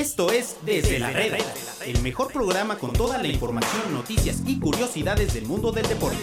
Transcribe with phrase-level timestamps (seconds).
[0.00, 1.36] Esto es Desde la Reda,
[1.84, 6.16] el mejor programa con toda la información, noticias y curiosidades del mundo del deporte.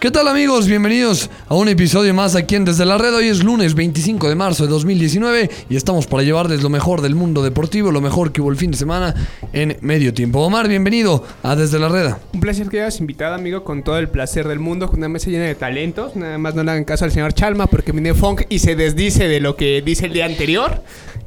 [0.00, 0.66] ¿Qué tal amigos?
[0.66, 3.16] Bienvenidos a un episodio más aquí en Desde la Red.
[3.16, 7.14] Hoy es lunes 25 de marzo de 2019 y estamos para llevarles lo mejor del
[7.14, 9.14] mundo deportivo, lo mejor que hubo el fin de semana
[9.52, 10.40] en medio tiempo.
[10.40, 12.14] Omar, bienvenido a Desde la Red.
[12.32, 15.28] Un placer que hayas invitado, amigo, con todo el placer del mundo, con una mesa
[15.28, 16.16] llena de talentos.
[16.16, 19.28] Nada más no le hagan caso al señor Chalma porque viene funk y se desdice
[19.28, 20.82] de lo que dice el día anterior.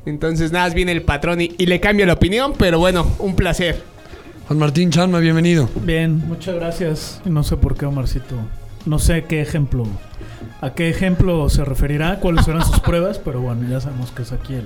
[0.08, 3.36] Entonces, nada más viene el patrón y, y le cambia la opinión, pero bueno, un
[3.36, 3.84] placer.
[4.48, 5.70] Juan Martín Chanma, bienvenido.
[5.84, 7.22] Bien, muchas gracias.
[7.24, 8.36] Y No sé por qué, Omarcito.
[8.86, 9.86] No sé qué ejemplo,
[10.62, 14.32] a qué ejemplo se referirá, cuáles serán sus pruebas, pero bueno, ya sabemos que es
[14.34, 14.66] aquí el,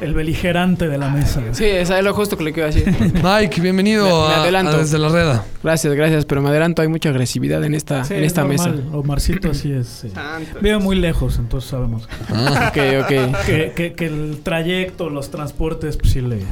[0.00, 1.40] el beligerante de la mesa.
[1.52, 2.94] Sí, es lo justo que le quiero decir.
[3.22, 4.72] Mike, bienvenido Me- me a- adelanto.
[4.72, 5.38] a, Desde la Red.
[5.64, 8.72] Gracias, gracias, pero me adelanto, hay mucha agresividad en esta, Sí, en esta es mesa.
[8.92, 9.88] Omarcito así es.
[9.88, 10.12] sí.
[10.60, 13.44] Vive muy lejos, entonces sabemos Ah, Ok, ok.
[13.46, 16.42] que, que- que el trayecto, los transportes, pues sí le,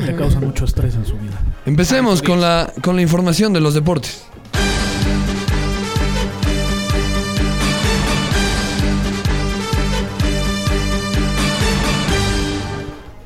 [0.00, 1.38] le causan mucho estrés en su vida.
[1.66, 4.24] empecemos con la, con la información de los deportes.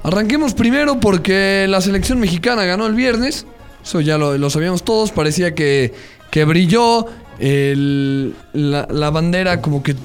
[0.04, 3.46] Arranquemos primero porque la selección mexicana ganó el viernes.
[3.82, 5.10] Eso ya lo, sabíamos todos.
[5.12, 5.92] Parecía que,
[6.30, 7.06] que brilló.
[7.40, 9.96] el- la, la bandera como que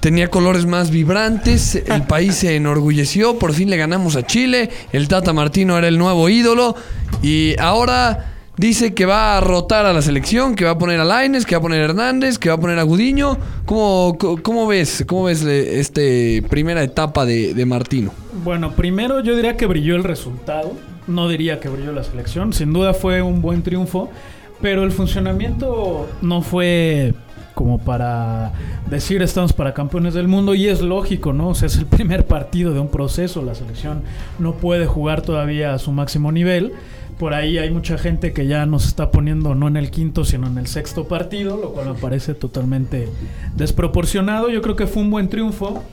[0.00, 1.74] tenía colores más vibrantes.
[1.76, 3.38] El país se enorgulleció.
[3.38, 4.70] Por fin le ganamos a Chile.
[4.92, 6.74] El Tata Martino era el nuevo ídolo.
[7.22, 8.29] Y ahora
[8.60, 11.54] dice que va a rotar a la selección, que va a poner a Laines, que
[11.54, 13.38] va a poner a Hernández, que va a poner a Gudiño.
[13.64, 15.02] ¿Cómo, cómo, ves?
[15.06, 18.12] ¿Cómo ves eh, este primera etapa de, de Martino?
[18.44, 20.72] Bueno, primero yo diría que brilló el resultado.
[21.06, 22.52] No diría que brilló la selección.
[22.52, 24.10] Sin duda fue un buen triunfo.
[24.60, 27.14] Pero el funcionamiento no fue
[27.54, 28.52] como para
[28.88, 30.54] decir estamos para campeones del mundo.
[30.54, 31.48] Y es lógico, ¿no?
[31.48, 33.42] O sea, es el primer partido de un proceso.
[33.42, 34.02] La selección
[34.38, 36.74] no puede jugar todavía a su máximo nivel.
[37.20, 40.46] Por ahí hay mucha gente que ya nos está poniendo no en el quinto, sino
[40.46, 43.10] en el sexto partido, lo cual me parece totalmente
[43.54, 44.48] desproporcionado.
[44.48, 45.84] Yo creo que fue un buen triunfo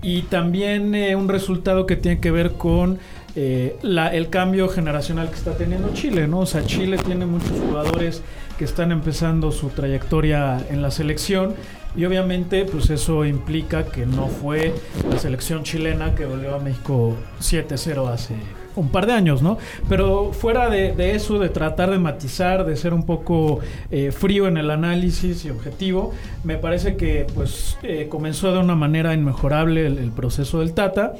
[0.00, 2.98] y también eh, un resultado que tiene que ver con
[3.36, 6.38] eh, el cambio generacional que está teniendo Chile, ¿no?
[6.38, 8.22] O sea, Chile tiene muchos jugadores
[8.56, 11.52] que están empezando su trayectoria en la selección
[11.94, 14.72] y obviamente pues eso implica que no fue
[15.10, 19.58] la selección chilena que volvió a México 7-0 hace un par de años, ¿no?
[19.88, 24.48] Pero fuera de, de eso, de tratar de matizar, de ser un poco eh, frío
[24.48, 26.12] en el análisis y objetivo,
[26.42, 31.14] me parece que pues eh, comenzó de una manera inmejorable el, el proceso del Tata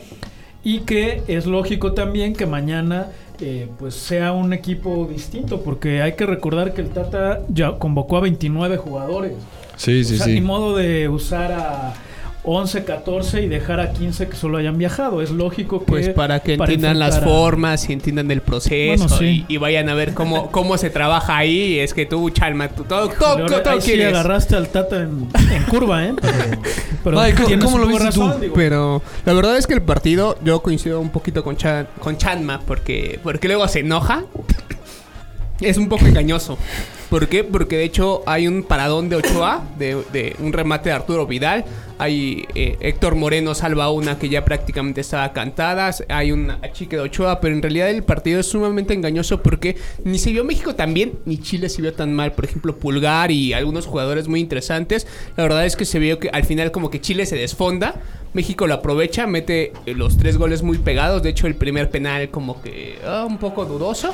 [0.62, 3.08] y que es lógico también que mañana
[3.40, 8.16] eh, pues sea un equipo distinto, porque hay que recordar que el Tata ya convocó
[8.16, 9.32] a 29 jugadores.
[9.76, 11.94] Sí, o sea, ni modo de usar a
[12.46, 15.22] 11, 14 y dejar a 15 que solo hayan viajado.
[15.22, 15.86] Es lógico que...
[15.86, 19.46] Pues para que entiendan las a- formas y entiendan el proceso Bueno, sí.
[19.48, 21.78] y, y vayan a ver cómo, cómo se trabaja ahí.
[21.78, 25.00] Es que tú, Chalma, tú todo, todo, Híjole, todo, ahora- ahí sí agarraste al Tata
[25.02, 26.14] en, en curva, ¿eh?
[26.20, 26.32] Pero,
[27.04, 28.30] pero Ay, ¿cómo- lo viste tú?
[28.40, 28.54] digo.
[28.54, 32.60] Pero la verdad es que el partido, yo coincido un poquito con, Chan, con Chanma,
[32.66, 34.24] porque, porque luego se enoja.
[35.60, 36.58] Es un poco engañoso.
[37.10, 37.44] ¿Por qué?
[37.44, 41.64] Porque de hecho hay un paradón de Ochoa, de, de un remate de Arturo Vidal.
[41.98, 45.90] Hay eh, Héctor Moreno salva una que ya prácticamente estaba cantada.
[46.08, 50.18] Hay una chica de Ochoa, pero en realidad el partido es sumamente engañoso porque ni
[50.18, 52.32] se vio México tan bien, ni Chile se vio tan mal.
[52.32, 55.06] Por ejemplo, Pulgar y algunos jugadores muy interesantes.
[55.36, 58.00] La verdad es que se vio que al final como que Chile se desfonda.
[58.32, 61.22] México lo aprovecha, mete eh, los tres goles muy pegados.
[61.22, 64.12] De hecho, el primer penal como que ah, un poco dudoso.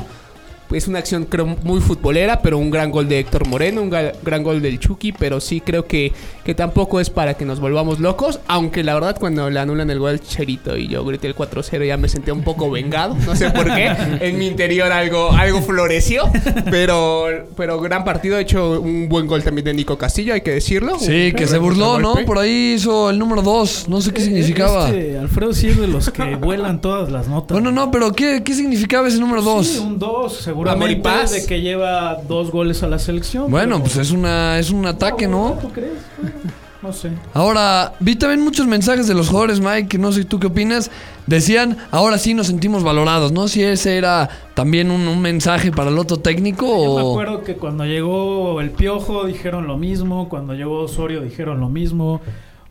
[0.72, 4.42] Es una acción creo muy futbolera, pero un gran gol de Héctor Moreno, un gran
[4.42, 6.12] gol del Chucky, pero sí creo que,
[6.44, 9.98] que tampoco es para que nos volvamos locos, aunque la verdad cuando le anulan el
[9.98, 13.34] gol al Cherito y yo grité el 4-0 ya me sentí un poco vengado, no
[13.34, 13.86] sé por qué,
[14.20, 16.24] en mi interior algo, algo floreció,
[16.70, 17.24] pero,
[17.56, 20.98] pero gran partido, ha hecho un buen gol también de Nico Castillo, hay que decirlo.
[20.98, 22.14] Sí, Un que se burló, ¿no?
[22.24, 23.88] Por ahí hizo el número 2.
[23.88, 24.88] No sé qué Eh, significaba.
[24.88, 27.50] Este Alfredo sí es de los que vuelan todas las notas.
[27.60, 29.66] Bueno, no, pero ¿qué, qué significaba ese número 2?
[29.66, 31.32] Sí, un 2, Amor y seguramente paz.
[31.32, 33.50] de que lleva dos goles a la selección.
[33.50, 35.58] Bueno, pero- pues es una es un ataque, ¿no?
[35.60, 35.92] ¿Tú crees?
[36.82, 37.10] No sé.
[37.34, 40.90] Ahora, vi también muchos mensajes de los jugadores, Mike, no sé tú qué opinas.
[41.26, 43.48] Decían, ahora sí nos sentimos valorados, ¿no?
[43.48, 47.10] Si ese era también un, un mensaje para el otro técnico Yo me o...
[47.10, 52.22] acuerdo que cuando llegó el Piojo dijeron lo mismo, cuando llegó Osorio dijeron lo mismo.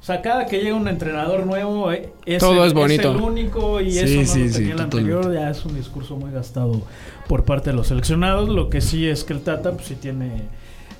[0.02, 3.12] O sea, cada que llega un entrenador nuevo, eh, es, Todo el, es bonito.
[3.12, 4.98] el único y Sí, eso no sí, lo sí, tenía el totalmente.
[4.98, 5.34] anterior.
[5.34, 6.82] Ya es un discurso muy gastado
[7.28, 8.48] por parte de los seleccionados.
[8.50, 10.44] Lo que sí es que el Tata, pues sí tiene,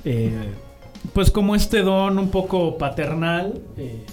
[0.04, 0.32] eh,
[1.14, 3.62] pues como este don un poco paternal.
[3.78, 4.04] eh,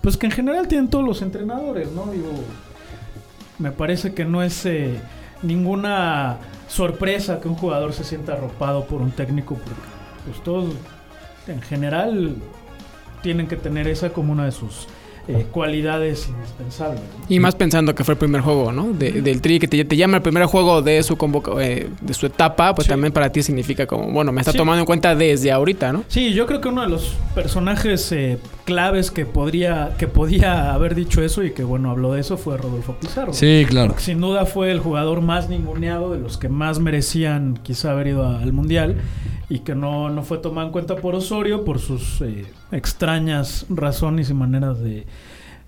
[0.00, 2.06] pues que en general tienen todos los entrenadores, ¿no?
[2.12, 2.28] Digo,
[3.58, 5.00] me parece que no es eh,
[5.42, 6.36] ninguna
[6.68, 9.80] sorpresa que un jugador se sienta arropado por un técnico, porque
[10.26, 10.72] pues todos
[11.48, 12.36] en general
[13.24, 14.86] tienen que tener esa como una de sus
[15.26, 17.00] eh, cualidades indispensables.
[17.00, 17.24] ¿no?
[17.30, 18.92] Y más pensando que fue el primer juego, ¿no?
[18.92, 22.12] De- del Tri, que te, te llama el primer juego de su convoca, eh, de
[22.12, 22.90] su etapa, pues Sí.
[22.90, 24.58] también para ti significa como, bueno, me está Sí.
[24.58, 26.04] tomando en cuenta desde ahorita, ¿no?
[26.08, 28.36] Sí, yo creo que uno de los personajes eh,
[28.66, 32.58] claves que podría que podía haber dicho eso y que bueno habló de eso fue
[32.58, 33.32] Rodolfo Pizarro.
[33.32, 33.88] Sí, claro.
[33.88, 38.08] Porque sin duda fue el jugador más ninguneado de los que más merecían quizá haber
[38.08, 38.96] ido a- al mundial
[39.48, 42.44] y que no, no fue tomado en cuenta por Osorio por sus eh,
[42.74, 45.06] extrañas razones y maneras de,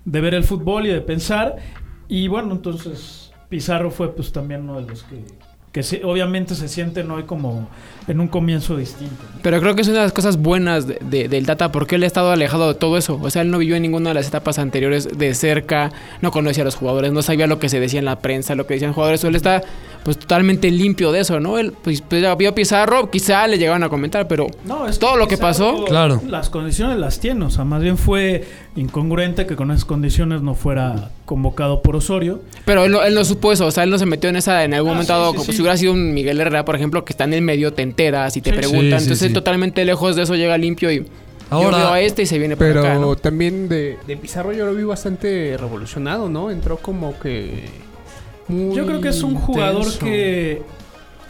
[0.05, 1.55] ver el fútbol y de pensar.
[2.07, 5.23] Y bueno, entonces Pizarro fue pues también uno de los que,
[5.77, 7.69] que sí, obviamente se sienten hoy como
[8.07, 9.13] en un comienzo distinto.
[9.43, 12.03] Pero creo que es una de las cosas buenas de- de- del Tata porque él
[12.03, 13.19] ha estado alejado de todo eso.
[13.21, 15.91] O sea, él no vivió en ninguna de las etapas anteriores de cerca,
[16.23, 18.65] no conocía a los jugadores, no sabía lo que se decía en la prensa, lo
[18.65, 19.23] que decían los jugadores.
[19.23, 19.61] Él está
[20.03, 21.59] pues totalmente limpio de eso, ¿no?
[21.59, 24.97] Él pues, pues, ya vio a Pizarro, quizá le llegaron a comentar, pero No, es
[24.97, 26.19] Todo lo que pasó, claro.
[26.25, 28.45] Las condiciones las tiene, o sea, más bien fue
[28.77, 32.41] incongruente que con esas condiciones no fuera convocado por Osorio.
[32.63, 34.63] Pero él no, él no supo eso, o sea, él no se metió en esa
[34.63, 35.53] en algún Ah, momento sí, dado, sí, como sí.
[35.67, 38.41] Hubiera sido un Miguel Herrera, por ejemplo, que está en el medio, te enteras y
[38.41, 38.55] te Sí.
[38.55, 38.99] preguntan.
[38.99, 41.05] Sí, Entonces totalmente lejos de eso llega limpio y
[41.49, 43.15] Ahora- yo veo a este y se viene para Pero acá, ¿no?
[43.15, 46.51] también de, de Pizarro yo lo vi bastante revolucionado, ¿no?
[46.51, 47.65] Entró como que...
[48.47, 49.99] muy Yo creo que es un jugador intenso.
[50.05, 50.61] que,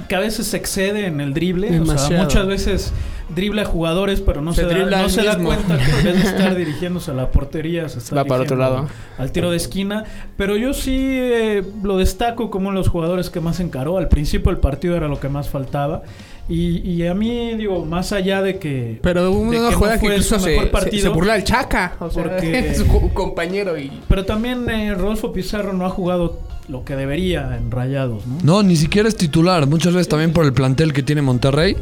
[0.07, 1.79] que a veces se excede en el drible.
[1.79, 2.93] O sea, muchas veces
[3.29, 6.23] dribla a jugadores, pero no Se se, da, no se da cuenta que en vez
[6.23, 8.87] de estar dirigiéndose a la portería, se está Va para otro lado.
[9.17, 10.03] Al tiro de esquina.
[10.37, 13.97] Pero yo sí eh, lo destaco como uno de los jugadores que más encaró.
[13.97, 16.03] Al principio del partido era lo que más faltaba.
[16.49, 18.99] Y, y a mí, digo, más allá de que.
[19.01, 21.01] Pero de uno que no que incluso su se, mejor se- partido.
[21.03, 21.95] se burla el Chaca.
[21.99, 23.91] O sea, Porque- es su co- compañero y...
[24.07, 26.39] Pero también eh, Rodolfo Pizarro no ha jugado
[26.69, 28.37] lo que debería en Rayados, ¿no?
[28.43, 29.67] No, ni siquiera es titular.
[29.67, 31.75] Muchas veces también por el plantel que tiene Monterrey.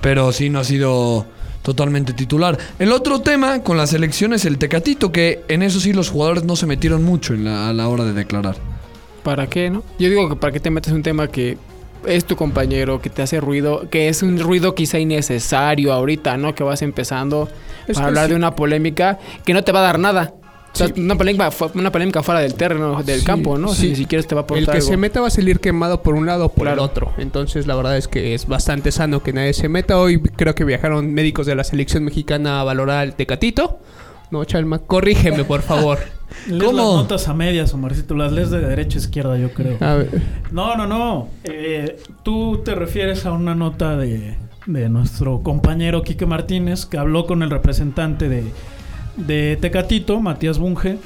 [0.00, 1.26] Pero sí no ha sido
[1.62, 2.56] totalmente titular.
[2.78, 6.44] El otro tema con la selección es el Tecatito, que en eso sí los jugadores
[6.44, 8.56] no se metieron mucho en la- a la hora de declarar.
[9.22, 9.82] ¿Para qué, no?
[9.98, 11.58] Yo digo que para qué te metes un tema que
[12.06, 16.54] es tu compañero, que te hace ruido, que es un ruido quizá innecesario ahorita, ¿no?
[16.54, 17.48] Que vas empezando
[17.88, 18.30] Es para hablar sí.
[18.30, 20.32] de una polémica que no te va a dar nada.
[20.72, 21.00] O sea, Sí.
[21.00, 23.68] una, polémica, una polémica fuera del terreno, del Sí, campo, ¿no?
[23.68, 23.88] O sea, sí.
[23.90, 24.86] ni siquiera te va a aportar El que algo.
[24.88, 27.12] se meta va a salir quemado por un lado o por el otro.
[27.18, 29.98] Entonces, la verdad es que es bastante sano que nadie se meta.
[29.98, 33.80] Hoy creo que viajaron médicos de la selección mexicana a valorar al Tecatito.
[34.30, 35.98] No, Chalma, corrígeme, por favor.
[36.46, 36.76] Lees ¿Cómo?
[36.76, 38.14] las notas a medias, Omarcito.
[38.14, 39.78] Las lees de derecha a izquierda, yo creo.
[39.80, 40.10] A ver.
[40.52, 41.28] No, no, no.
[41.44, 44.36] Eh, tú te refieres a una nota de,
[44.66, 48.44] de nuestro compañero Quique Martínez que habló con el representante de,
[49.18, 50.98] de Tecatito, Matías Bunge,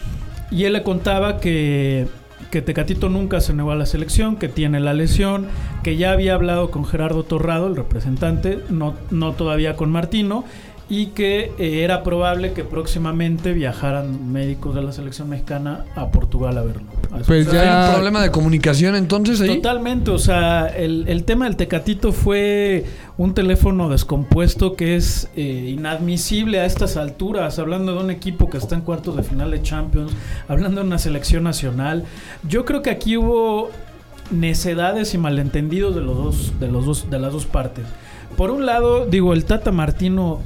[0.51, 2.07] y él le contaba que,
[2.51, 5.47] que Tecatito nunca se negó a la selección, que tiene la lesión,
[5.83, 10.45] que ya había hablado con Gerardo Torrado, el representante, no, no todavía con Martino,
[10.95, 16.59] y que eh, era probable que próximamente viajaran médicos de la selección mexicana a Portugal
[16.59, 16.83] a verlo.
[17.11, 19.57] A Pues ¿Hay ya- un problema de comunicación entonces ahí?
[19.57, 22.85] Totalmente, o sea, el, el tema del Tecatito fue
[23.17, 28.59] un teléfono descompuesto que es eh, inadmisible a estas alturas, hablando de un equipo que
[28.59, 30.13] está en cuartos de final de Champions,
[30.47, 32.05] hablando de una selección nacional.
[32.47, 33.71] Yo creo que aquí hubo
[34.31, 37.85] necedades y malentendidos de los dos, de los dos, de las dos partes.
[38.37, 40.41] Por un lado, digo, el Tata Martino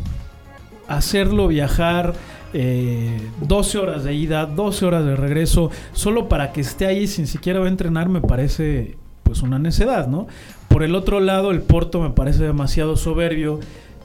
[0.88, 2.14] hacerlo viajar
[2.52, 7.26] eh, 12 horas de ida, 12 horas de regreso, solo para que esté ahí sin
[7.26, 10.26] siquiera va a entrenar, me parece pues una necedad, ¿no?
[10.68, 13.60] Por el otro lado, el Porto me parece demasiado soberbio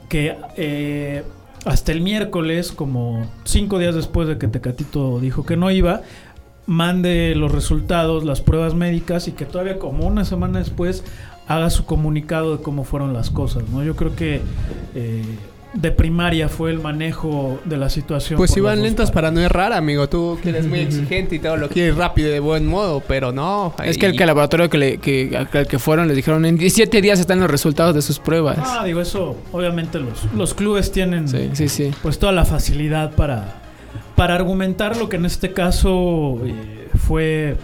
[0.08, 1.22] que eh,
[1.64, 6.02] hasta el miércoles, como cinco días después de que Tecatito dijo que no iba,
[6.66, 11.04] mande los resultados, las pruebas médicas y que todavía como una semana después
[11.46, 13.82] haga su comunicado de cómo fueron las cosas, ¿no?
[13.82, 14.40] Yo creo que
[14.94, 15.24] eh,
[15.74, 18.36] de primaria fue el manejo de la situación.
[18.36, 20.08] Pues iban lentos para no errar, amigo.
[20.08, 23.32] Tú que eres muy exigente y todo lo quieres rápido y de buen modo, pero
[23.32, 23.74] no.
[23.84, 27.00] Es que el que laboratorio que, le, que, al que fueron les dijeron en 17
[27.00, 28.58] días están los resultados de sus pruebas.
[28.60, 31.90] Ah, digo, eso, obviamente los, los clubes tienen Sí, sí, sí.
[32.02, 33.62] pues toda la facilidad para,
[34.14, 37.56] para argumentar lo que en este caso eh, fue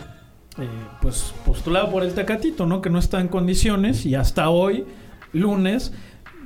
[0.58, 0.66] eh,
[1.02, 2.80] pues postulado por el Tecatito, ¿no?
[2.80, 4.84] Que no está en condiciones y hasta hoy,
[5.32, 5.92] lunes,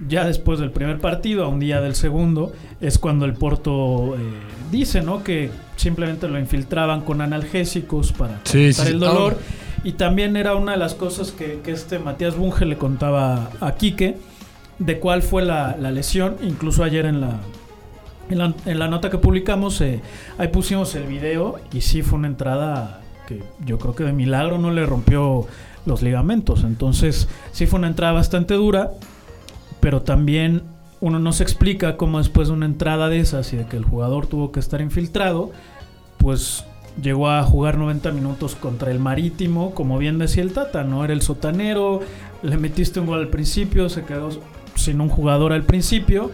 [0.08, 4.20] ya después del primer partido, a un día del segundo, es cuando el Porto eh,
[4.70, 5.22] dice, ¿no?
[5.22, 9.38] Que simplemente lo infiltraban con analgésicos para Sí, tratar sí, el dolor.
[9.38, 9.80] Ah.
[9.84, 13.74] Y también era una de las cosas que, que este Matías Bunge le contaba a
[13.74, 14.16] Quique
[14.78, 17.40] de cuál fue la, la lesión, incluso ayer en la
[18.30, 20.00] En la, en la nota que publicamos, eh,
[20.38, 24.58] ahí pusimos el video y sí fue una entrada que yo creo que de milagro
[24.58, 25.46] no le rompió
[25.84, 26.62] los ligamentos.
[26.64, 28.92] Entonces, sí fue una entrada bastante dura,
[29.82, 30.62] pero también
[31.00, 33.84] uno no se explica cómo después de una entrada de esas y de que el
[33.84, 35.50] jugador tuvo que estar infiltrado,
[36.18, 36.64] pues
[37.02, 41.12] llegó a jugar 90 minutos contra el Marítimo, como bien decía el Tata, no era
[41.12, 42.00] el sotanero,
[42.44, 44.28] le metiste un gol al principio, se quedó
[44.76, 46.30] sin un jugador al principio.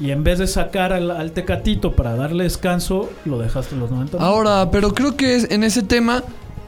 [0.00, 4.16] Y en vez de sacar al, Tecatito para darle descanso, lo dejaste en los 90
[4.16, 4.26] minutos.
[4.26, 6.22] Ahora, pero creo que en ese tema,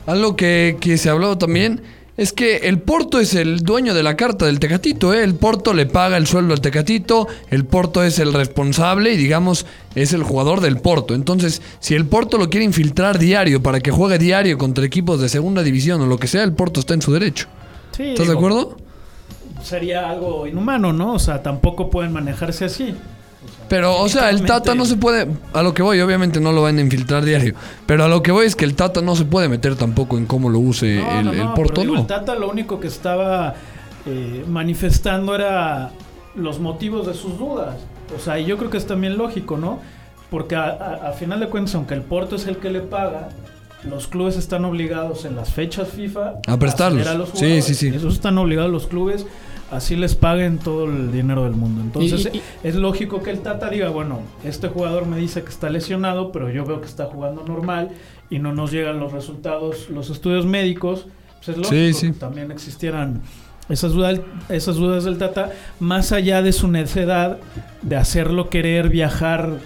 [0.07, 1.81] algo que, que se ha hablado también,
[2.19, 5.23] es que el Porto es el dueño de la carta del Tecatito, ¿eh?
[5.23, 9.67] El Porto le paga el sueldo al Tecatito, el Porto es el responsable y digamos
[9.95, 11.15] es el jugador del Porto.
[11.15, 15.29] Entonces, si el Porto lo quiere infiltrar diario para que juegue diario contra equipos de
[15.29, 17.47] segunda división o lo que sea, el Porto está en su derecho.
[17.97, 18.77] Sí, ¿Estás de acuerdo?
[19.63, 21.15] Sería algo inhumano, ¿no?
[21.15, 22.97] O sea, tampoco pueden manejarse así.
[23.69, 25.29] Pero, o sea, el Tata no se puede.
[25.53, 27.55] A lo que voy, obviamente no lo van a infiltrar diario.
[27.87, 30.27] Pero a lo que voy es que el Tata no se puede meter tampoco en
[30.27, 32.01] cómo lo use No, el, no, el no, Porto, digo, ¿no?
[32.01, 33.55] El Tata lo único que estaba
[34.07, 35.91] eh, manifestando era
[36.35, 37.77] los motivos de sus dudas.
[38.17, 39.81] O sea, y yo creo que es también lógico, ¿no?
[40.31, 43.29] Porque a, a- a final de cuentas, aunque el Porto es el que le paga,
[43.85, 47.03] los clubes están obligados en las fechas FIFA A prestarlos.
[47.03, 47.89] ceder a los Sí, sí, sí.
[47.89, 49.27] Esos están obligados los clubes,
[49.71, 51.81] así les paguen todo el dinero del mundo.
[51.83, 55.51] Entonces, Y- y- es lógico que el Tata diga, bueno, este jugador me dice que
[55.51, 57.91] está lesionado, pero yo veo que está jugando normal
[58.31, 61.07] y no nos llegan los resultados, los estudios médicos.
[61.37, 62.07] Pues es lógico Sí, sí.
[62.13, 63.21] que también existieran
[63.69, 67.37] esas dudas, esas dudas del Tata, más allá de su necedad
[67.83, 69.59] de hacerlo querer viajar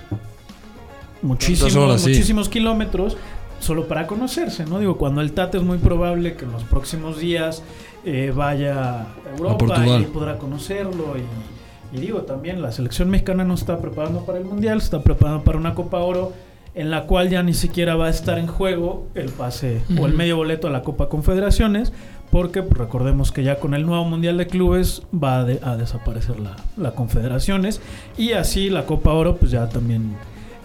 [1.22, 2.10] muchísimos, horas, sí.
[2.10, 3.16] muchísimos kilómetros
[3.60, 4.80] solo para conocerse, ¿no?
[4.80, 7.62] Digo, cuando el Tata es muy probable que en los próximos días
[8.04, 9.06] eh, vaya a
[9.36, 10.02] Europa Portugal.
[10.02, 14.44] y podrá conocerlo y, y digo también la selección mexicana no está preparando para el
[14.44, 16.32] mundial, está preparando para una Copa Oro
[16.74, 20.14] en la cual ya ni siquiera va a estar en juego el pase o el
[20.14, 21.92] medio boleto a la Copa Confederaciones,
[22.30, 25.76] porque pues, recordemos que ya con el nuevo Mundial de Clubes va a, de- a
[25.76, 27.82] desaparecer la, la Confederaciones
[28.16, 30.14] y así la Copa Oro pues ya también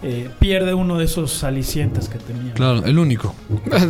[0.02, 2.54] eh, pierde uno de esos alicientes que tenía.
[2.54, 3.34] Claro, el único.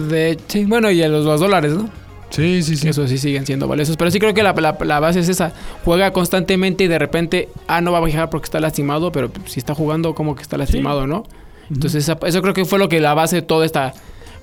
[0.09, 1.88] De, sí, bueno, y a los, los dólares, ¿no?
[2.30, 2.88] Sí, sí, sí.
[2.88, 3.97] Eso sí siguen siendo valiosos.
[3.97, 5.52] Pero sí creo que la, la- la base es esa.
[5.85, 9.58] Juega constantemente y de repente, ah, no va a viajar porque está lastimado, pero si
[9.61, 11.25] está jugando, como que está lastimado, ¿no?
[11.70, 13.94] Entonces, esa- eso creo que fue lo que la base de toda esta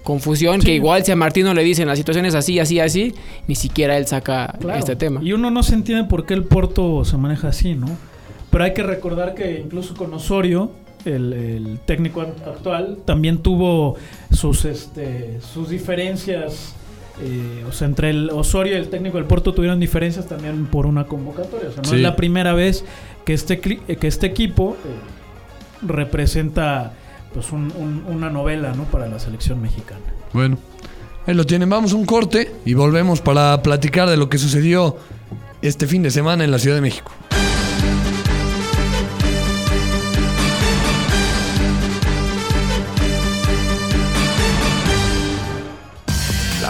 [0.03, 0.61] confusión.
[0.61, 0.67] Sí.
[0.67, 3.13] Que igual si a Martino le dicen las situaciones así, así, así,
[3.47, 4.79] ni siquiera él saca Claro.
[4.79, 5.21] este tema.
[5.23, 7.87] Y uno no se entiende por qué el Porto se maneja así, ¿no?
[8.51, 10.71] Pero hay que recordar que incluso con Osorio,
[11.05, 13.95] el, el técnico act- actual, también tuvo
[14.31, 16.75] sus, este, sus diferencias.
[17.21, 20.85] Eh, o sea, entre el Osorio y el técnico del Porto tuvieron diferencias también por
[20.85, 21.69] una convocatoria.
[21.69, 21.95] O sea, no Sí.
[21.95, 22.83] es la primera vez
[23.25, 26.93] que este, eh, que este equipo eh, representa
[27.33, 28.83] pues un- un- una novela, ¿no?
[28.85, 29.99] Para la selección mexicana.
[30.33, 30.57] Bueno,
[31.27, 31.69] ahí lo tienen.
[31.69, 34.95] Vamos a un corte y volvemos para platicar de lo que sucedió
[35.61, 37.11] este fin de semana en la Ciudad de México.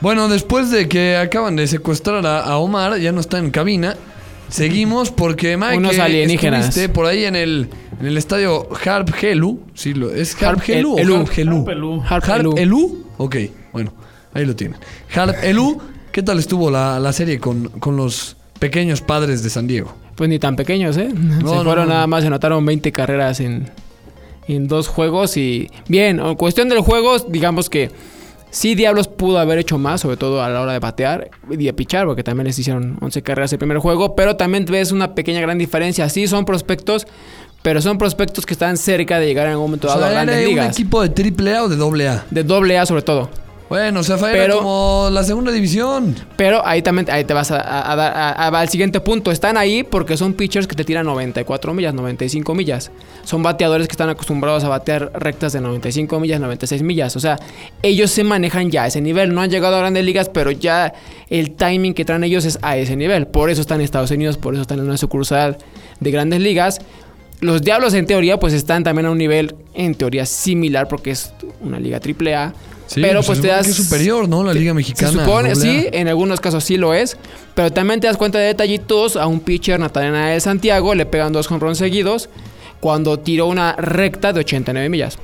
[0.00, 3.96] Bueno, después de que acaban de secuestrar a, a Omar, ya no está en cabina.
[4.48, 6.68] Seguimos porque Mike, Unos alienígenas.
[6.68, 7.68] estuviste por ahí en el,
[8.00, 9.60] en el estadio Harp Helu.
[9.74, 10.98] Sí, lo, ¿Es Harp Harp Helu o.
[10.98, 11.58] Harp Helu?
[11.58, 12.02] Harp Elu.
[12.02, 12.54] Harp Harp Elu.
[12.56, 13.04] Elu.
[13.18, 13.36] Ok,
[13.72, 13.92] bueno,
[14.34, 14.78] ahí lo tienen.
[15.14, 15.78] Harp Elu,
[16.10, 19.94] ¿qué tal estuvo la, la serie con, con los pequeños padres de San Diego?
[20.16, 21.10] Pues ni tan pequeños, ¿eh?
[21.14, 21.94] No, se no, fueron no.
[21.94, 23.70] nada más, se anotaron 20 carreras en,
[24.48, 25.70] en dos juegos y...
[25.88, 27.90] Bien, en cuestión del juego, digamos que
[28.50, 31.72] Sí, Diablos pudo haber hecho más, sobre todo a la hora de batear y de
[31.72, 35.40] pichar, porque también les hicieron 11 carreras el primer juego, pero también ves una pequeña
[35.40, 36.08] gran diferencia.
[36.08, 37.06] Sí, son prospectos,
[37.62, 40.36] pero son prospectos que están cerca de llegar en algún momento O dado a grandes
[40.36, 40.72] ¿era un ligas.
[40.74, 42.24] equipo de triple A o de doble A?
[42.30, 43.30] De doble A sobre todo.
[43.70, 46.16] Bueno, o sea, Pero- como la segunda división.
[46.36, 49.30] Pero ahí también ahí te vas dar a- al siguiente punto.
[49.30, 52.90] Están ahí porque son pitchers que te tiran 94 millas, 95 millas.
[53.22, 57.14] Son bateadores que están acostumbrados a batear rectas de 95 millas, 96 millas.
[57.14, 57.38] O sea,
[57.84, 59.32] ellos se manejan ya a ese nivel.
[59.32, 60.92] No han llegado a grandes ligas, pero ya
[61.28, 63.28] el timing que traen ellos es a ese nivel.
[63.28, 65.58] Por eso están en Estados Unidos, por eso están en una sucursal
[66.00, 66.80] de grandes ligas.
[67.38, 71.32] Los Diablos en teoría pues están también a un nivel en teoría similar porque es
[71.60, 72.52] una liga triple A.
[72.92, 74.42] Sí, pero pues pues se te supone das que es superior, ¿no?
[74.42, 75.12] La Liga se Mexicana.
[75.24, 75.80] supone, doble A.
[75.82, 77.16] sí, en algunos casos sí lo es.
[77.54, 79.16] Pero también te das cuenta de detallitos.
[79.16, 82.28] A un pitcher, Natanael Santiago, le pegan dos home runs seguidos
[82.80, 85.18] cuando tiró una recta de 89 millas.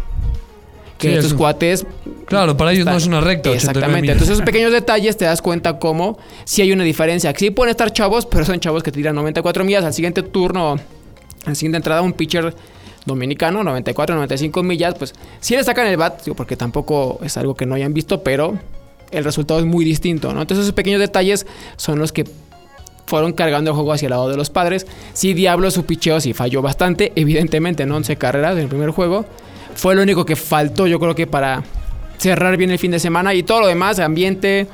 [0.98, 1.36] Que Sí, estos eso.
[1.36, 1.84] cuates.
[2.26, 3.50] Claro, para ellos están- no es una recta.
[3.50, 4.00] 89 Exactamente.
[4.02, 4.12] millas.
[4.14, 7.34] Entonces, esos pequeños detalles te das cuenta cómo si hay una diferencia.
[7.36, 9.84] Sí pueden estar chavos, pero son chavos que tiran 94 millas.
[9.84, 10.74] Al siguiente turno,
[11.44, 12.54] a la siguiente entrada, un pitcher
[13.06, 17.64] dominicano, 94, 95 millas, pues sí le sacan el bat, porque tampoco es algo que
[17.64, 18.58] no hayan visto, pero
[19.10, 20.42] el resultado es muy distinto, ¿no?
[20.42, 21.46] Entonces esos pequeños detalles
[21.76, 22.24] son los que
[23.06, 24.86] fueron cargando el juego hacia el lado de los padres.
[25.12, 27.96] Sí, Diablo su picheo sí falló bastante, evidentemente, ¿no?
[27.96, 29.24] 11 carreras en el primer juego.
[29.74, 31.62] Fue lo único que faltó, yo creo que para
[32.18, 34.66] cerrar bien el fin de semana y todo lo demás, ambiente,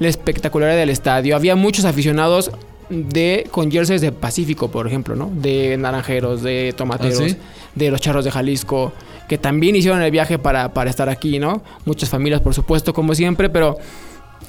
[0.00, 1.36] la espectacularidad del estadio.
[1.36, 2.50] Había muchos aficionados
[2.88, 5.30] de con jerseys de Pacífico, por ejemplo, ¿no?
[5.34, 7.36] De naranjeros, de tomateros, ¿Ah, sí?
[7.74, 8.92] de los charros de Jalisco,
[9.28, 11.62] que también hicieron el viaje para, para estar aquí, ¿no?
[11.84, 13.78] Muchas familias, por supuesto, como siempre, pero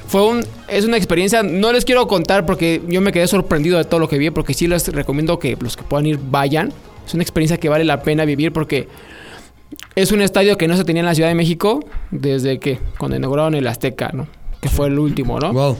[0.07, 3.83] fue un, es una experiencia, no les quiero contar porque yo me quedé sorprendido de
[3.83, 6.71] todo lo que vi, porque sí les recomiendo que los que puedan ir vayan.
[7.05, 8.87] Es una experiencia que vale la pena vivir porque
[9.95, 13.17] es un estadio que no se tenía en la Ciudad de México desde que, cuando
[13.17, 14.27] inauguraron el Azteca, ¿no?
[14.61, 15.53] Que fue el último, ¿no?
[15.53, 15.77] Wow.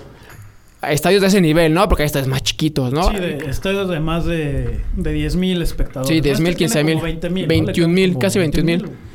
[0.81, 1.87] Estadios de ese nivel, ¿no?
[1.89, 3.09] Porque hay estadios más chiquitos, ¿no?
[3.09, 6.15] Sí, de estadios de más de, de 10.000 espectadores.
[6.15, 7.47] Sí, 10,000, Este tiene 15,000, como 20,000, ¿no?
[7.47, 9.06] 21,000, Le caben casi como 21,000.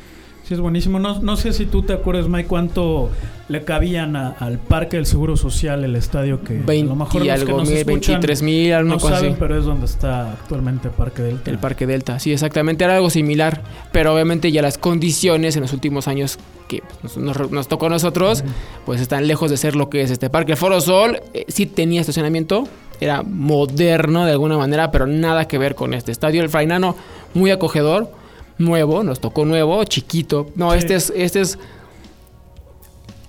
[0.43, 0.99] Sí, es buenísimo.
[0.99, 3.09] No, no sé si tú te acuerdas, Mike, cuánto
[3.47, 7.21] le cabían a- al Parque del Seguro Social, el estadio que 20 a lo mejor
[7.23, 9.35] que algo nos mil, escuchan 23 mil, alguna no saben, así.
[9.39, 11.49] pero es donde está actualmente Parque Delta.
[11.49, 13.61] El Parque Delta, sí, exactamente, era algo similar,
[13.93, 17.89] pero obviamente ya las condiciones en los últimos años que nos, nos- nos tocó a
[17.89, 18.43] nosotros,
[18.85, 20.53] pues están lejos de ser lo que es este parque.
[20.53, 22.67] El Foro Sol eh, sí tenía estacionamiento,
[22.99, 26.41] era moderno de alguna manera, pero nada que ver con este estadio.
[26.41, 26.97] El Frainano,
[27.33, 28.11] muy acogedor,
[28.57, 30.49] nuevo, nos tocó nuevo, chiquito.
[30.55, 30.77] No, Sí.
[30.79, 31.59] este es, este es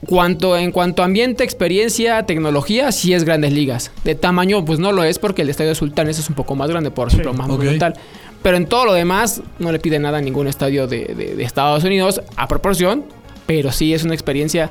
[0.07, 3.91] cuanto, en cuanto a ambiente, experiencia, tecnología, sí es grandes ligas.
[4.05, 6.69] De tamaño, pues no lo es porque el estadio de Sultanes es un poco más
[6.71, 7.39] grande, por ejemplo, Sí.
[7.39, 7.95] más monumental.
[8.43, 11.43] Pero en todo lo demás, no le pide nada a ningún estadio de, de- de
[11.43, 13.05] Estados Unidos a proporción,
[13.47, 14.71] pero sí es una experiencia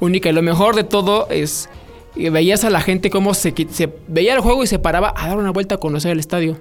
[0.00, 0.28] única.
[0.28, 1.70] Y lo mejor de todo es
[2.14, 5.28] que veías a la gente cómo se, se veía el juego y se paraba a
[5.28, 6.58] dar una vuelta a conocer el estadio.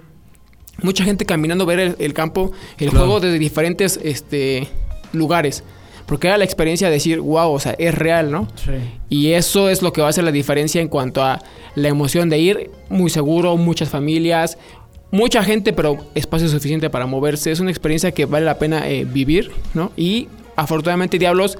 [0.81, 3.05] Mucha gente caminando ver el, el campo, el Claro.
[3.05, 4.67] juego desde diferentes este,
[5.13, 5.63] lugares.
[6.05, 8.47] Porque era la experiencia de decir, wow, o sea, es real, ¿no?
[8.55, 8.71] Sí.
[9.09, 11.41] Y eso es lo que va a hacer la diferencia en cuanto a
[11.73, 14.57] la emoción de ir muy seguro, muchas familias,
[15.09, 17.51] mucha gente, pero espacio suficiente para moverse.
[17.51, 19.91] Es una experiencia que vale la pena eh, vivir, ¿no?
[19.97, 21.57] Y afortunadamente Diablos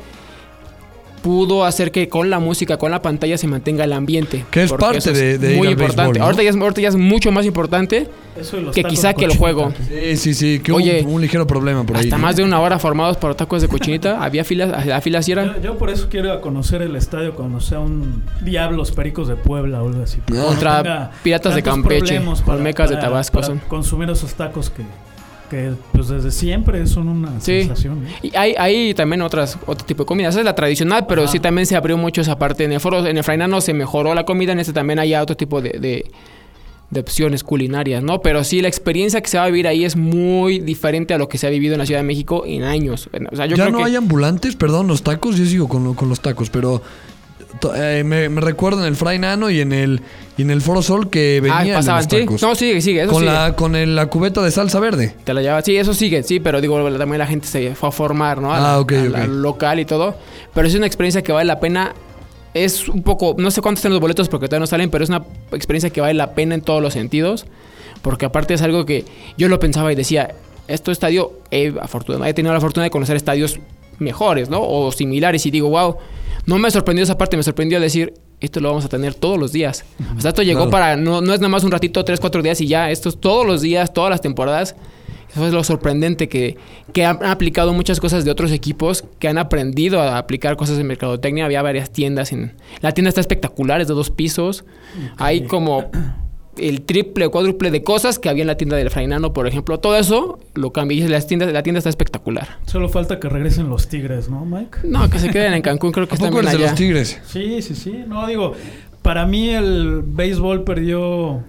[1.26, 4.46] pudo hacer que con la música, con la pantalla se mantenga el ambiente.
[4.52, 6.02] Que es parte es de- de ir muy al importante.
[6.04, 6.26] béisbol, ¿no?
[6.26, 8.08] ahorita, ya es, ahorita ya es mucho más importante
[8.38, 9.74] y que quizá que el juego.
[9.90, 10.60] Sí, sí, sí.
[10.60, 12.04] Que hubo Oye, un, un ligero problema por ahí.
[12.04, 12.22] Hasta ¿no?
[12.22, 14.22] más de una hora formados por tacos de cochinita.
[14.24, 16.96] Había filas, la fila sí era Yo, yo por eso quiero ir a conocer el
[16.96, 20.20] estadio cuando sea un Diablos Pericos de Puebla o algo así.
[20.28, 23.62] No Contra Piratas de Campeche, Olmecas de Tabasco para son.
[23.68, 24.84] consumir esos tacos que,
[25.50, 27.60] que pues desde siempre son una Sí.
[27.62, 28.04] sensación.
[28.04, 28.10] ¿no?
[28.24, 30.30] Y hay, hay también otras, otro tipo de comida.
[30.30, 31.32] Esa es la tradicional, pero Ajá.
[31.32, 32.64] sí también se abrió mucho esa parte.
[32.64, 35.36] En el foro, en el Frainano se mejoró la comida, en este también hay otro
[35.38, 36.06] tipo de, de,
[36.92, 38.22] de opciones culinarias, ¿no?
[38.22, 41.28] Pero sí, la experiencia que se va a vivir ahí es muy diferente a lo
[41.28, 43.10] que se ha vivido en la Ciudad de México en años.
[43.32, 45.38] O sea, yo ya creo no que hay ambulantes, perdón, los tacos.
[45.38, 46.82] Yo sigo con, lo- con los tacos, pero
[47.76, 50.02] eh, me, me recuerdo en el Fray Nano y en el,
[50.38, 52.46] y en el Foro Sol que ah, venían pasaban, los sí.
[52.46, 53.32] No, sigue, sigue, eso con sigue.
[53.34, 55.16] la, con el- la cubeta de salsa verde.
[55.24, 55.62] Te la lleva.
[55.62, 58.54] Sí, eso sigue, sí, pero digo, también la gente se fue a formar, ¿no?
[58.54, 59.28] A la- Ah, ok, a la ok.
[59.30, 60.16] local y todo.
[60.54, 61.94] Pero es una experiencia que vale la pena.
[62.54, 65.10] Es un poco, no sé cuántos están los boletos porque todavía no salen, pero es
[65.10, 67.46] una experiencia que vale la pena en todos los sentidos.
[68.02, 69.04] Porque aparte es algo que
[69.38, 70.36] yo lo pensaba y decía,
[70.68, 73.60] esto estadio, he, afortunadamente, he tenido la fortuna de conocer estadios
[74.00, 74.60] mejores, ¿no?
[74.62, 75.98] O similares y digo, wow,
[76.46, 79.52] no me sorprendió esa parte, me sorprendió decir, esto lo vamos a tener todos los
[79.52, 79.86] días.
[80.18, 80.72] O sea, esto llegó Claro.
[80.72, 83.20] para, no, no es nada más un ratito, tres, cuatro días y ya, esto es
[83.20, 84.76] todos los días, todas las temporadas.
[85.32, 86.56] Eso es lo sorprendente que,
[86.94, 90.86] que han aplicado muchas cosas de otros equipos que han aprendido a aplicar cosas de
[90.86, 91.44] mercadotecnia.
[91.44, 92.54] Había varias tiendas en...
[92.80, 94.64] La tienda está espectacular, es de dos pisos.
[95.18, 95.90] Hay como
[96.58, 99.80] el triple o cuádruple de cosas que había en la tienda del Frainano, por ejemplo.
[99.80, 102.60] Todo eso lo cambié y la tienda, la tienda está espectacular.
[102.66, 104.80] Solo falta que regresen los Tigres, ¿no, Mike?
[104.84, 106.72] No, que se queden en Cancún, creo que ¿A están poco bien eres de allá.
[106.72, 107.22] los Tigres?
[107.26, 108.04] Sí, sí, sí.
[108.08, 108.54] No, digo,
[109.02, 111.44] para mí el béisbol perdió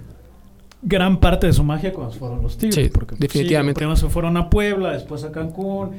[0.83, 2.75] gran parte de su magia cuando se fueron los Tigres.
[2.75, 3.79] Sí, porque, pues, definitivamente.
[3.79, 5.91] primero se fueron a Puebla, después a Cancún.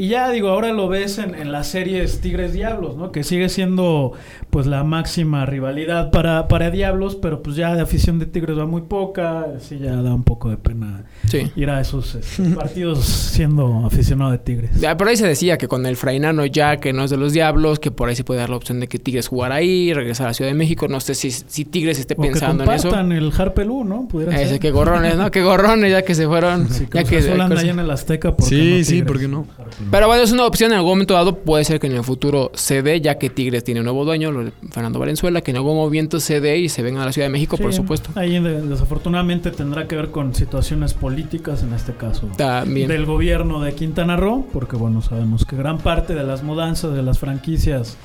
[0.00, 3.10] Y ya, digo, ahora lo ves en, en las series Tigres Diablos, ¿no?
[3.10, 4.12] Que sigue siendo,
[4.48, 8.64] pues, la máxima rivalidad para, para Diablos, pero pues ya de afición de Tigres va
[8.64, 9.46] muy poca.
[9.58, 11.50] Sí, ya da un poco de pena Sí.
[11.56, 14.80] ir a esos este, partidos siendo aficionado de Tigres.
[14.80, 17.32] Ya, por ahí se decía que con el Frainano ya, que no es de los
[17.32, 20.26] Diablos, que por ahí se puede dar la opción de que Tigres jugara ahí, regresar
[20.26, 20.86] a la Ciudad de México.
[20.86, 22.88] No sé si, si Tigres esté O que pensando en eso.
[23.00, 24.06] el Harpelú, ¿no?
[24.06, 24.60] Pudiera Ese, ser.
[24.60, 25.32] qué gorrones, ¿no?
[25.32, 26.68] Qué gorrones ya que se fueron.
[26.78, 28.36] Sí, ya que, anda ahí en el Azteca.
[28.36, 29.02] ¿por qué Sí, no sí?
[29.02, 29.46] ¿por qué no?
[29.90, 31.36] Pero bueno, es una opción en algún momento dado.
[31.38, 34.32] Puede ser que en el futuro se dé, ya que Tigres tiene un nuevo dueño,
[34.70, 37.32] Fernando Valenzuela, que en algún momento se dé y se venga a la Ciudad de
[37.32, 38.10] México, por supuesto.
[38.14, 42.88] Ahí de- desafortunadamente tendrá que ver con situaciones políticas, en este caso También.
[42.88, 47.02] del gobierno de Quintana Roo, porque bueno, sabemos que gran parte de las mudanzas de
[47.02, 47.96] las franquicias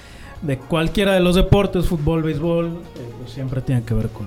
[0.42, 2.70] de cualquiera de los deportes, fútbol, béisbol, eh,
[3.20, 4.26] pues, siempre tiene que ver con,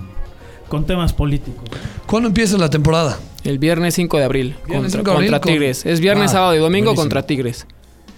[0.69, 1.65] con temas políticos.
[2.07, 3.19] ¿Cuándo empieza la temporada?
[3.45, 5.87] El viernes 5 de abril Viernes contra, 5 de abril contra con- Tigres.
[5.87, 7.03] Es viernes, Ah, sábado y domingo buenísimo.
[7.03, 7.67] contra Tigres.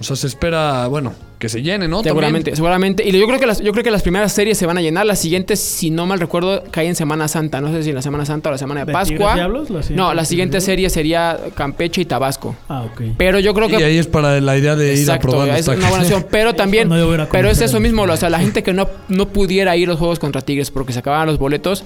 [0.01, 2.05] O sea, se espera, bueno, que se llene, ¿no?
[2.05, 3.07] Seguramente, seguramente.
[3.07, 5.05] Y yo creo que las, yo creo que las primeras series se van a llenar.
[5.05, 7.61] Las siguientes, si no mal recuerdo, caen en Semana Santa.
[7.61, 9.35] No sé si en la Semana Santa o la Semana de, ¿De Pascua.
[9.35, 9.71] Diablos?
[9.71, 12.55] ¿La siguiente no, la siguiente serie sería Campeche y Tabasco.
[12.69, 13.03] Ah, ok.
[13.17, 15.67] Pero yo creo que Y ahí es para la idea de ir a probar es
[15.67, 16.27] una buena opción.
[16.31, 16.89] Pero también,
[17.33, 19.99] pero es eso mismo, o sea, la gente que no, no pudiera ir a los
[19.99, 21.83] juegos contra Tigres porque se acababan los boletos,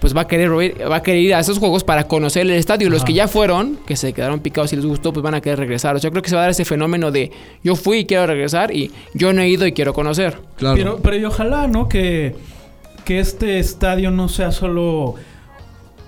[0.00, 2.50] pues va a querer ir, va a querer ir a esos juegos para conocer el
[2.50, 2.88] estadio.
[2.90, 3.06] Los Ajá.
[3.06, 5.96] que ya fueron, que se quedaron picados y les gustó, pues van a querer regresar.
[5.96, 7.30] O sea, yo creo que se va a dar ese fenómeno de
[7.64, 10.38] yo fui y quiero regresar y yo no he ido y quiero conocer.
[10.56, 10.76] Claro.
[10.76, 11.88] Pero, pero y ojalá, ¿no?
[11.88, 12.34] Que,
[13.04, 15.14] que este estadio no sea solo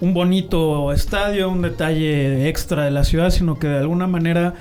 [0.01, 4.55] un bonito estadio, un detalle extra de la ciudad, sino que de alguna manera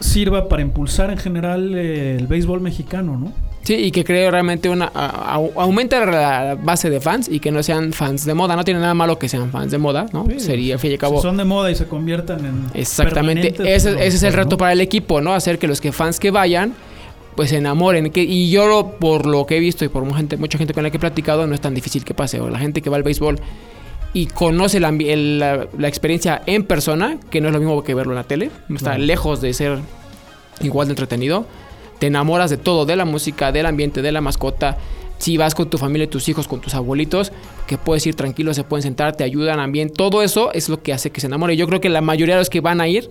[0.00, 3.32] sirva para impulsar en general eh, el béisbol mexicano, ¿no?
[3.64, 4.90] Sí, y que cree realmente una...
[4.92, 8.56] a- a- aumenta la base de fans y que no sean fans de moda.
[8.56, 10.26] No tiene nada malo que sean fans de moda, ¿no?
[10.28, 11.16] Sí, Sería, al fin y al cabo...
[11.18, 13.48] Si son de moda y se conviertan en Exactamente.
[13.48, 14.36] Ese, pues, ese es el ¿no?
[14.42, 15.32] reto para el equipo, ¿no?
[15.32, 16.74] Hacer que los que fans que vayan,
[17.36, 18.10] pues se enamoren.
[18.10, 20.74] Que, y yo, lo- por lo que he visto y por mucha gente, mucha gente
[20.74, 22.40] con la que he platicado, no es tan difícil que pase.
[22.40, 23.38] O la gente que va al béisbol
[24.12, 27.94] y conoce la, el- la- la experiencia en persona, que no es lo mismo que
[27.94, 29.04] verlo en la tele, está Claro.
[29.04, 29.78] lejos de ser
[30.62, 31.46] igual de entretenido.
[32.02, 34.76] Te enamoras de todo, de la música, del ambiente, de la mascota.
[35.18, 37.30] Si vas con tu familia, tus hijos, con tus abuelitos,
[37.68, 39.88] que puedes ir tranquilo, se pueden sentar, te ayudan también.
[39.88, 41.56] Todo eso es lo que hace que se enamore.
[41.56, 43.08] Yo creo que la mayoría de los que van a ir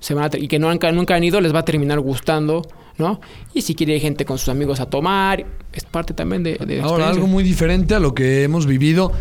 [0.00, 2.66] se van a y que no han- nunca han ido les va a terminar gustando,
[2.98, 3.20] ¿no?
[3.54, 6.80] Y si quiere ir gente con sus amigos a tomar, es parte también de, de
[6.80, 9.12] Ahora, algo muy diferente a lo que hemos vivido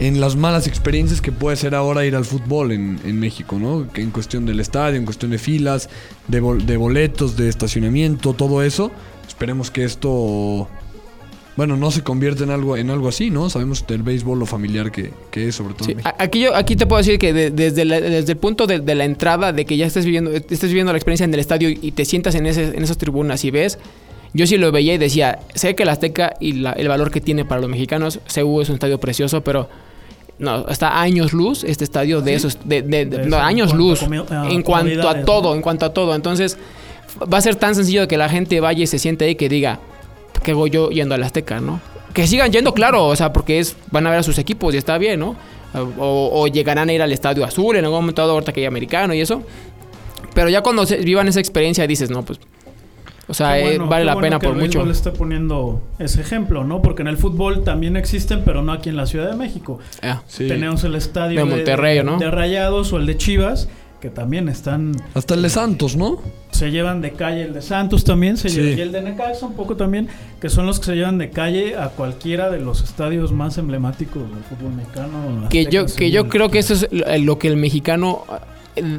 [0.00, 3.86] en las malas experiencias que puede ser ahora ir al fútbol en, en México, ¿no?
[3.94, 5.88] En cuestión del estadio, en cuestión de filas,
[6.28, 8.92] de, bol- de boletos, de estacionamiento, todo eso.
[9.26, 10.68] Esperemos que esto,
[11.56, 13.50] bueno, no se convierta en algo, en algo así, ¿no?
[13.50, 16.76] Sabemos del béisbol lo familiar que, que es, sobre todo Sí, en aquí, yo, aquí
[16.76, 19.64] te puedo decir que de- desde, la- desde el punto de, de la entrada, de
[19.64, 22.46] que ya estés viviendo, estés viviendo la experiencia en el estadio y te sientas en,
[22.46, 23.78] ese, en esas tribunas y ves,
[24.32, 27.20] yo sí lo veía y decía, sé que el Azteca y la- el valor que
[27.20, 29.68] tiene para los mexicanos, CU es un estadio precioso, pero
[30.38, 33.72] no, está a años luz este estadio de esos, de, de- de- De no, años
[33.72, 35.54] en luz, a comi- a en cuanto a todo, ¿no?
[35.56, 36.14] en cuanto a todo.
[36.14, 36.56] Entonces,
[37.32, 39.80] va a ser tan sencillo que la gente vaya y se siente ahí que diga,
[40.42, 41.80] ¿qué hago yo yendo al Azteca, no?
[42.14, 44.78] Que sigan yendo, claro, o sea, porque es van a ver a sus equipos y
[44.78, 45.36] está bien, ¿no?
[45.98, 48.66] O, o llegarán a ir al Estadio Azul en algún momento dado, ahorita que hay
[48.66, 49.42] americano y eso.
[50.34, 52.38] Pero ya cuando se, vivan esa experiencia dices, no, pues...
[53.28, 54.90] O sea, eh, bueno, vale qué la bueno pena que por el mucho.
[54.90, 56.80] está poniendo ese ejemplo, ¿no?
[56.82, 59.78] Porque en el fútbol también existen, pero no aquí en la Ciudad de México.
[60.02, 60.48] Ah, Sí.
[60.48, 62.18] Tenemos el estadio De Monterrey, ¿no?
[62.18, 63.68] de Rayados o el de Chivas,
[64.00, 66.20] que también están Hasta el de Santos, ¿no?
[66.52, 68.60] se llevan de calle el de Santos también, se Sí.
[68.60, 70.08] lleva, y el de Necaxa un poco también,
[70.40, 74.22] que son los que se llevan de calle a cualquiera de los estadios más emblemáticos
[74.22, 75.48] del fútbol mexicano.
[75.50, 76.88] que yo, que yo creo que eso es
[77.22, 78.24] lo que el mexicano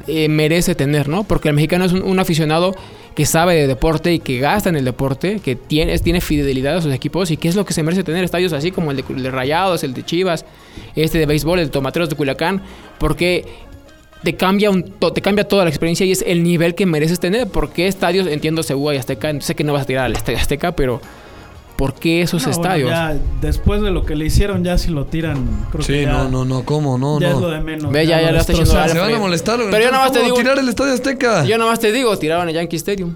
[0.07, 1.23] eh, merece tener, ¿no?
[1.23, 2.75] Porque el mexicano es un, aficionado
[3.15, 6.81] que sabe de deporte y que gasta en el deporte, que tiene, tiene fidelidad a
[6.81, 9.31] sus equipos y que es lo que se merece tener estadios así como el de,
[9.31, 10.45] Rayados, el de Chivas,
[10.95, 12.61] este de béisbol, el de Tomateros de Culiacán,
[12.97, 13.45] porque
[14.23, 17.47] te cambia, un, te cambia toda la experiencia y es el nivel que mereces tener.
[17.47, 21.01] Porque estadios, entiendo, Segura y Azteca, sé que no vas a tirar al Azteca, pero
[21.79, 22.89] ¿por qué esos No, bueno, estadios?
[22.91, 26.11] ya después de lo que le hicieron, ya si lo tiran, creo que Sí, ya,
[26.11, 26.97] no, no, no, ¿cómo?
[26.99, 27.91] No, ya es lo de menos.
[27.91, 28.53] Ve, ya- ya lo lo está.
[28.89, 29.57] Se van a molestar.
[29.71, 31.45] Pero yo nada más te ¿cómo digo- tirar el Estadio Azteca.
[31.45, 33.15] Yo nomás te digo, tiraban a Yankee Stadium.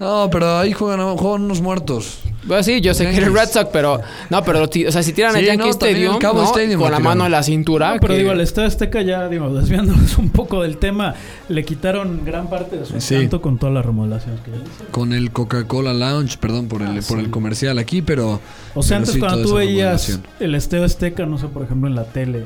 [0.00, 2.20] No, pero ahí juegan, juegan unos muertos.
[2.44, 4.00] Bueno, sí, yo sé que eres Red Sox, pero...
[4.30, 6.46] No, pero, o sea, si tiran a Sí, Yankee Stadium, el Cabo ¿no?
[6.46, 7.94] Stadium con la mano en la cintura...
[7.94, 11.14] No, pero que- digo, el Estadio Azteca ya, digo, desviándonos un poco del tema,
[11.50, 13.14] le quitaron gran parte de su Sí.
[13.16, 14.58] encanto con todas las remodelaciones que ya.
[14.90, 18.40] Con el Coca-Cola Lounge, perdón por el, por el comercial aquí, pero.
[18.74, 21.88] O sea, pero antes sí, cuando tú veías el Estadio Azteca, no sé, por ejemplo,
[21.88, 22.44] en la tele,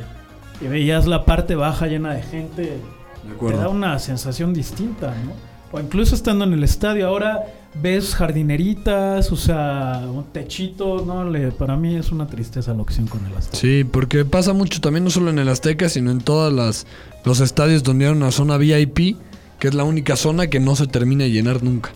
[0.61, 5.33] y veías la parte baja llena de gente, De te da una sensación distinta, ¿no?
[5.71, 7.41] O incluso estando en el estadio, ahora
[7.75, 13.07] ves jardineritas, o sea, un techito, no, le, para mí es una tristeza la opción
[13.07, 13.57] con el Azteca.
[13.57, 16.87] Sí, porque pasa mucho también no solo en el Azteca, sino en todas las
[17.25, 19.17] los estadios donde hay una zona VIP,
[19.59, 21.91] que es la única zona que no se termina de llenar nunca.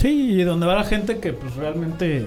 [0.00, 2.26] Sí, y donde va la gente que pues realmente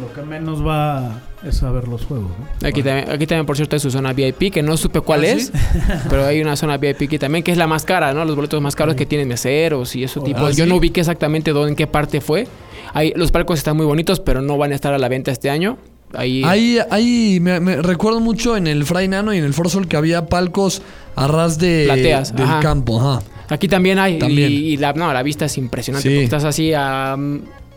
[0.00, 2.68] lo que menos va es a ver los juegos, ¿no?
[2.68, 5.28] Aquí, también, aquí también, por cierto, hay su zona VIP, que no supe cuál ¿Ah,
[5.28, 5.52] es, sí?
[6.10, 8.24] pero hay una zona VIP aquí también, que es la más cara, ¿no?
[8.24, 10.50] Los boletos más caros que tienen meseros y eso Ah, tipo.
[10.50, 10.68] Yo ¿sí?
[10.68, 12.48] no ubiqué exactamente dónde, en qué parte fue.
[12.94, 15.50] Ahí, los palcos están muy bonitos, pero no van a estar a la venta este
[15.50, 15.78] año.
[16.14, 19.68] Ahí, Ahí, ahí me, me recuerdo mucho en el Fray Nano y en el Foro
[19.68, 20.80] Sol que había palcos
[21.14, 22.60] a ras de, Plateas, del ajá.
[22.60, 22.98] campo.
[22.98, 23.22] Ajá.
[23.50, 24.18] Aquí también hay.
[24.18, 24.50] También.
[24.50, 26.08] Y, y la, no, la vista es impresionante.
[26.08, 27.16] Porque estás así a...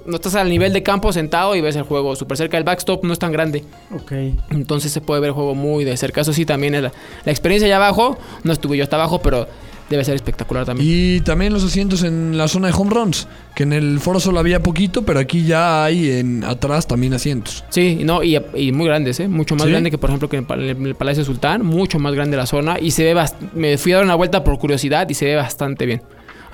[0.06, 2.58] No estás al nivel de campo sentado y ves el juego súper cerca.
[2.58, 3.64] El backstop no es tan grande.
[3.94, 4.12] Ok.
[4.50, 6.22] Entonces se puede ver el juego muy de cerca.
[6.22, 6.92] Eso sí, también es la,
[7.26, 8.18] la experiencia allá abajo.
[8.44, 9.48] No estuve yo hasta abajo, pero
[9.90, 10.88] debe ser espectacular también.
[10.90, 14.38] Y también los asientos en la zona de home runs, que en el Foro Sol
[14.38, 17.66] había poquito, pero aquí ya hay en atrás también asientos.
[17.70, 19.28] Sí, no, y, y muy grandes, ¿eh?
[19.28, 19.72] Mucho más ¿Sí?
[19.72, 21.66] grande que, por ejemplo, que en el, en el Palacio Sultán.
[21.66, 22.80] Mucho más grande la zona.
[22.80, 25.36] Y se ve bast- Me fui a dar una vuelta por curiosidad y se ve
[25.36, 26.02] bastante bien.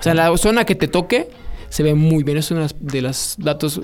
[0.00, 1.28] O sea, la zona que te toque
[1.68, 2.38] se ve muy bien.
[2.38, 3.80] Es uno de los datos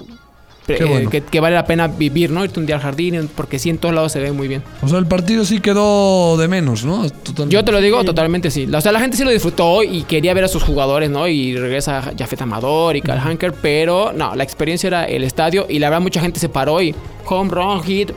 [0.67, 1.11] eh, bueno.
[1.11, 2.43] que, que vale la pena vivir, ¿no?
[2.43, 4.63] Irte un día al jardín, porque sí, en todos lados se ve muy bien.
[4.81, 7.09] O sea, el partido sí quedó de menos, ¿no?
[7.11, 7.53] Totalmente.
[7.55, 8.67] Yo te lo digo totalmente sí.
[8.73, 11.29] O sea, la gente sí lo disfrutó y quería ver a sus jugadores, ¿no?
[11.29, 15.79] Y regresa Jafet Amador y Cal Hanker, pero no, la experiencia era el estadio y
[15.81, 16.95] la verdad mucha gente se paró y
[17.27, 18.13] home run, hit.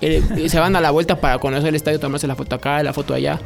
[0.00, 2.82] eh, y se van a la vuelta para conocer el estadio, tomarse la foto acá,
[2.82, 3.38] la foto allá.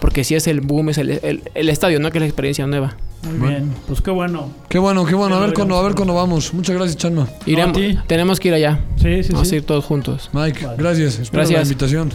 [0.00, 2.10] Porque sí es el boom, es el, el- el estadio, ¿no?
[2.10, 2.96] Que es la experiencia nueva.
[3.22, 3.74] Muy bien.
[3.86, 4.50] Pues qué bueno.
[4.68, 5.36] Qué bueno, qué bueno.
[5.36, 6.54] A ver lo cuándo, a ver cuándo vamos.
[6.54, 7.28] Muchas gracias, Chanma.
[7.46, 7.98] Iremos, a ti.
[8.06, 8.80] tenemos que ir allá.
[8.96, 9.56] Sí, sí, Vamos sí.
[9.56, 10.30] a ir todos juntos.
[10.32, 10.76] Mike, Vale.
[10.78, 11.18] gracias.
[11.18, 11.58] Espero Gracias.
[11.58, 12.10] la invitación.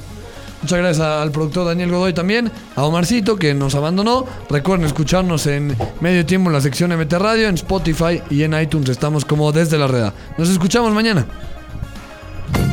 [0.61, 4.25] Muchas gracias al productor Daniel Godoy también, a Omarcito que nos abandonó.
[4.49, 8.89] Recuerden escucharnos en medio tiempo en la sección MT Radio, en Spotify y en iTunes.
[8.89, 10.13] Estamos como desde la reda.
[10.39, 11.27] Nos escuchamos mañana.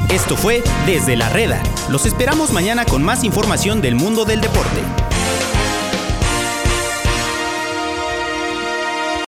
[0.08, 1.62] Esto fue Desde la Reda.
[1.90, 4.80] Los esperamos mañana con más información del mundo del deporte.